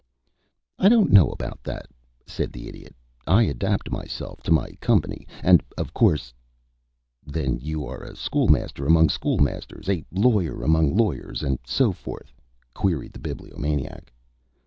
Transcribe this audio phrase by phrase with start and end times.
[0.79, 1.85] "I don't know about that,"
[2.25, 2.95] said the Idiot.
[3.27, 6.33] "I adapt myself to my company, and of course"
[7.23, 11.91] "Then you are a school master among school masters, a lawyer among lawyers, and so
[11.91, 12.33] forth?"
[12.73, 14.11] queried the Bibliomaniac.